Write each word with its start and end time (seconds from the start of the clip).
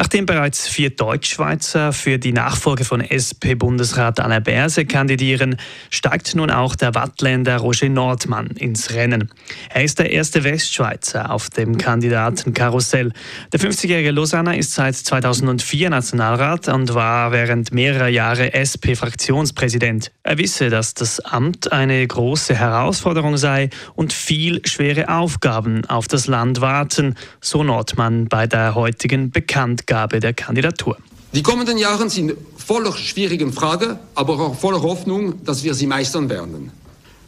Nachdem 0.00 0.26
bereits 0.26 0.68
vier 0.68 0.90
Deutschschweizer 0.90 1.92
für 1.92 2.18
die 2.18 2.32
Nachfolge 2.32 2.84
von 2.84 3.00
SP-Bundesrat 3.00 4.20
Alain 4.20 4.44
Berse 4.44 4.84
kandidieren, 4.84 5.56
steigt 5.90 6.36
nun 6.36 6.52
auch 6.52 6.76
der 6.76 6.94
Wattländer 6.94 7.56
Roger 7.56 7.88
Nordmann 7.88 8.46
ins 8.46 8.92
Rennen. 8.94 9.28
Er 9.70 9.82
ist 9.82 9.98
der 9.98 10.12
erste 10.12 10.44
Westschweizer 10.44 11.32
auf 11.32 11.50
dem 11.50 11.78
Kandidatenkarussell. 11.78 13.12
Der 13.52 13.58
50-jährige 13.58 14.12
Lausanne 14.12 14.56
ist 14.56 14.72
seit 14.72 14.94
2004 14.94 15.90
Nationalrat 15.90 16.68
und 16.68 16.94
war 16.94 17.32
während 17.32 17.72
mehrerer 17.72 18.06
Jahre 18.06 18.54
SP-Fraktionspräsident. 18.54 20.12
Er 20.22 20.38
wisse, 20.38 20.70
dass 20.70 20.94
das 20.94 21.18
Amt 21.18 21.72
eine 21.72 22.06
große 22.06 22.54
Herausforderung 22.54 23.36
sei 23.36 23.68
und 23.96 24.12
viel 24.12 24.64
schwere 24.64 25.08
Aufgaben 25.08 25.84
auf 25.86 26.06
das 26.06 26.28
Land 26.28 26.60
warten, 26.60 27.16
so 27.40 27.64
Nordmann 27.64 28.28
bei 28.28 28.46
der 28.46 28.76
heutigen 28.76 29.32
Bekanntgabe 29.32 29.87
Abgabe 29.88 30.20
der 30.20 30.34
Kandidatur. 30.34 30.98
Die 31.32 31.42
kommenden 31.42 31.78
Jahre 31.78 32.10
sind 32.10 32.34
voller 32.58 32.92
schwierigen 32.92 33.54
Fragen, 33.54 33.98
aber 34.14 34.38
auch 34.38 34.54
voller 34.54 34.82
Hoffnung, 34.82 35.42
dass 35.44 35.64
wir 35.64 35.72
sie 35.72 35.86
meistern 35.86 36.28
werden. 36.28 36.70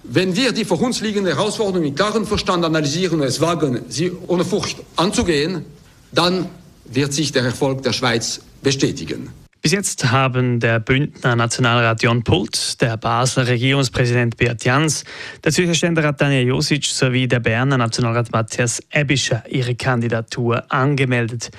Wenn 0.03 0.37
wir 0.37 0.53
die 0.53 0.67
vor 0.67 0.81
uns 0.83 1.01
liegende 1.01 1.31
Herausforderung 1.31 1.83
mit 1.83 1.97
klarem 1.97 2.27
Verstand 2.27 2.65
analysieren 2.65 3.21
und 3.21 3.27
es 3.27 3.41
wagen, 3.41 3.81
sie 3.89 4.13
ohne 4.27 4.45
Furcht 4.45 4.77
anzugehen, 4.97 5.65
dann 6.13 6.47
wird 6.85 7.15
sich 7.15 7.33
der 7.33 7.45
Erfolg 7.45 7.83
der 7.83 7.95
Schweiz 7.95 8.43
bestätigen. 8.63 9.31
Bis 9.63 9.73
jetzt 9.73 10.11
haben 10.11 10.61
der 10.61 10.81
Bündner 10.81 11.37
Nationalrat 11.37 12.03
Jon 12.03 12.25
Pult, 12.25 12.81
der 12.83 12.97
Basler 12.99 13.47
Regierungspräsident 13.47 14.37
Beat 14.37 14.65
Jans, 14.65 15.05
der 15.45 15.53
Zürcher 15.53 15.75
Ständerat 15.75 16.21
Daniel 16.21 16.49
Josic 16.49 16.85
sowie 16.85 17.27
der 17.27 17.41
Berner 17.41 17.79
Nationalrat 17.79 18.33
Matthias 18.33 18.83
Ebischer 18.93 19.45
ihre 19.49 19.75
Kandidatur 19.75 20.65
angemeldet. 20.71 21.51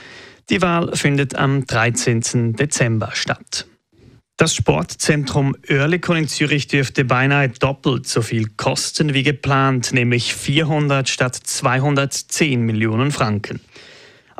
Die 0.51 0.61
Wahl 0.61 0.93
findet 0.97 1.35
am 1.35 1.65
13. 1.65 2.57
Dezember 2.57 3.11
statt. 3.13 3.67
Das 4.35 4.53
Sportzentrum 4.53 5.55
Oerlikon 5.69 6.17
in 6.17 6.27
Zürich 6.27 6.67
dürfte 6.67 7.05
beinahe 7.05 7.47
doppelt 7.47 8.05
so 8.05 8.21
viel 8.21 8.49
kosten 8.57 9.13
wie 9.13 9.23
geplant, 9.23 9.93
nämlich 9.93 10.33
400 10.33 11.07
statt 11.07 11.35
210 11.35 12.63
Millionen 12.65 13.11
Franken. 13.11 13.61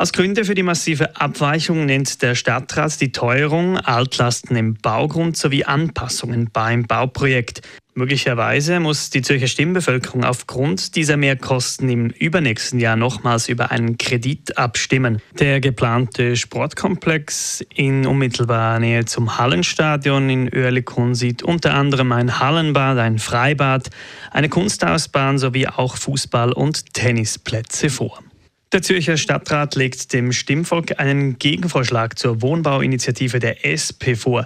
Als 0.02 0.14
Gründe 0.14 0.46
für 0.46 0.56
die 0.56 0.64
massive 0.64 1.16
Abweichung 1.18 1.86
nennt 1.86 2.24
der 2.24 2.34
Stadtrat 2.34 3.00
die 3.02 3.12
Teuerung, 3.12 3.78
Altlasten 3.78 4.56
im 4.56 4.74
Baugrund 4.74 5.38
sowie 5.38 5.64
Anpassungen 5.64 6.50
beim 6.52 6.88
Bauprojekt. 6.88 7.62
Möglicherweise 7.94 8.80
muss 8.80 9.12
die 9.12 9.22
Zürcher 9.22 9.46
Stimmbevölkerung 9.46 10.24
aufgrund 10.24 10.96
dieser 10.96 11.18
Mehrkosten 11.18 11.88
im 11.88 12.08
übernächsten 12.08 12.80
Jahr 12.80 12.96
nochmals 12.96 13.48
über 13.48 13.70
einen 13.70 14.00
Kredit 14.00 14.58
abstimmen. 14.58 15.22
Der 15.38 15.60
geplante 15.60 16.36
Sportkomplex 16.36 17.64
in 17.76 18.08
unmittelbarer 18.08 18.80
Nähe 18.80 19.06
zum 19.06 19.38
Hallenstadion 19.38 20.32
in 20.32 20.50
Oerlikon 20.52 21.14
sieht 21.14 21.44
unter 21.44 21.76
anderem 21.76 22.12
ein 22.12 22.40
Hallenbad, 22.40 22.98
ein 22.98 23.20
Freibad, 23.20 23.92
eine 24.32 24.50
Kunstausbahn 24.50 25.38
sowie 25.38 25.68
auch 25.68 25.96
Fußball- 25.96 26.54
und 26.54 26.92
Tennisplätze 26.96 27.92
vor. 27.92 28.24
Der 28.74 28.82
Zürcher 28.82 29.18
Stadtrat 29.18 29.76
legt 29.76 30.14
dem 30.14 30.32
Stimmvolk 30.32 30.98
einen 30.98 31.38
Gegenvorschlag 31.38 32.18
zur 32.18 32.42
Wohnbauinitiative 32.42 33.40
der 33.40 33.66
SP 33.68 34.16
vor. 34.16 34.46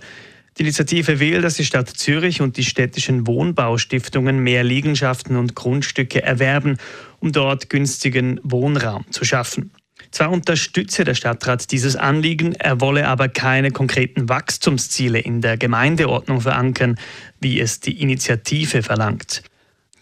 Die 0.57 0.63
Initiative 0.63 1.19
will, 1.19 1.41
dass 1.41 1.57
die 1.57 1.65
Stadt 1.65 1.89
Zürich 1.89 2.41
und 2.41 2.57
die 2.57 2.63
städtischen 2.63 3.27
Wohnbaustiftungen 3.27 4.39
mehr 4.39 4.64
Liegenschaften 4.64 5.35
und 5.35 5.53
Grundstücke 5.53 6.23
erwerben, 6.23 6.77
um 7.19 7.33
dort 7.33 7.69
günstigen 7.69 8.39
Wohnraum 8.41 9.05
zu 9.11 9.25
schaffen. 9.25 9.69
Zwar 10.09 10.31
unterstütze 10.31 11.03
der 11.03 11.14
Stadtrat 11.14 11.71
dieses 11.71 11.95
Anliegen, 11.95 12.55
er 12.55 12.81
wolle 12.81 13.08
aber 13.08 13.30
keine 13.30 13.69
konkreten 13.69 14.27
Wachstumsziele 14.27 15.19
in 15.19 15.41
der 15.41 15.58
Gemeindeordnung 15.58 16.41
verankern, 16.41 16.97
wie 17.39 17.59
es 17.59 17.80
die 17.80 18.02
Initiative 18.02 18.81
verlangt. 18.81 19.43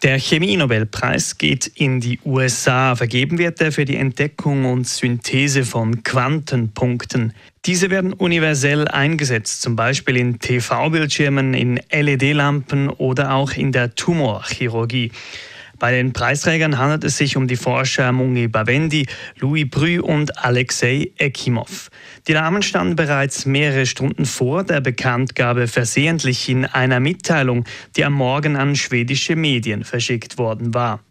Der 0.04 0.20
Chemie-Nobelpreis 0.20 1.38
geht 1.38 1.66
in 1.66 2.02
die 2.02 2.20
USA. 2.26 2.94
Vergeben 2.94 3.38
wird 3.38 3.62
er 3.62 3.72
für 3.72 3.86
die 3.86 3.96
Entdeckung 3.96 4.66
und 4.66 4.86
Synthese 4.86 5.64
von 5.64 6.04
Quantenpunkten. 6.04 7.32
Diese 7.66 7.90
werden 7.90 8.12
universell 8.12 8.90
eingesetzt, 8.90 9.62
zum 9.62 9.78
Beispiel 9.78 10.18
in 10.18 10.40
TV-Bildschirmen, 10.40 11.54
in 11.54 11.80
LED-Lampen 11.90 12.90
oder 12.90 13.34
auch 13.34 13.54
in 13.54 13.72
der 13.72 13.96
Tumorchirurgie. 13.96 15.14
Bei 15.80 15.92
den 15.92 16.14
Preisträgern 16.14 16.78
handelt 16.78 17.04
es 17.04 17.18
sich 17.18 17.36
um 17.36 17.48
die 17.48 17.56
Forscher 17.56 18.12
Mungi 18.12 18.48
Bavendi, 18.48 19.08
Louis 19.40 19.70
Brü 19.70 20.00
und 20.00 20.38
Alexei 20.38 21.12
Ekimov. 21.18 21.90
Die 22.28 22.34
Namen 22.34 22.62
standen 22.62 22.96
bereits 22.96 23.46
mehrere 23.46 23.86
Stunden 23.86 24.26
vor 24.26 24.64
der 24.64 24.82
Bekanntgabe 24.82 25.68
versehentlich 25.68 26.48
in 26.50 26.66
einer 26.66 27.00
Mitteilung, 27.00 27.66
die 27.96 28.06
am 28.06 28.14
Morgen 28.14 28.56
an 28.56 28.76
schwedische 28.76 29.36
Medien 29.36 29.84
verschickt 29.84 30.38
worden 30.38 30.74
war. 30.74 31.02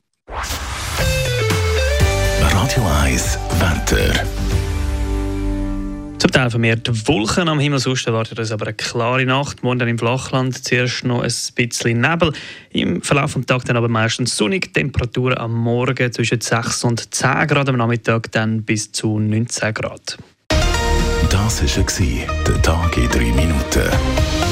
Radio 2.40 2.86
1 3.02 3.38
Wetter. 3.58 4.51
Zum 6.22 6.30
Teil 6.30 6.50
vermehrt 6.50 6.88
Wolken 7.08 7.48
am 7.48 7.58
Himmel, 7.58 7.80
sonst 7.80 8.06
erwartet 8.06 8.38
uns 8.38 8.52
aber 8.52 8.66
eine 8.66 8.74
klare 8.74 9.26
Nacht. 9.26 9.64
Morgen 9.64 9.88
im 9.88 9.98
Flachland 9.98 10.64
zuerst 10.64 11.02
noch 11.02 11.20
ein 11.20 11.32
bisschen 11.56 12.00
Nebel. 12.00 12.32
Im 12.70 13.02
Verlauf 13.02 13.34
des 13.34 13.44
Tages 13.46 13.64
dann 13.64 13.76
aber 13.76 13.88
meistens 13.88 14.36
sonnig. 14.36 14.72
Temperaturen 14.72 15.36
am 15.36 15.52
Morgen 15.52 16.12
zwischen 16.12 16.40
6 16.40 16.84
und 16.84 17.12
10 17.12 17.48
Grad, 17.48 17.68
am 17.68 17.76
Nachmittag 17.76 18.30
dann 18.30 18.62
bis 18.62 18.92
zu 18.92 19.18
19 19.18 19.74
Grad. 19.74 20.16
Das 21.28 21.60
war 21.60 22.26
der 22.46 22.62
Tag 22.62 22.96
in 22.96 23.08
3 23.08 23.18
Minuten. 23.18 24.51